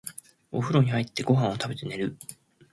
[0.51, 2.17] お風呂に入って、ご飯を食べて、寝る。